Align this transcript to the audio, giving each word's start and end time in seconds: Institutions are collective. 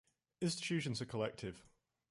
Institutions 0.41 0.99
are 0.99 1.05
collective. 1.05 1.63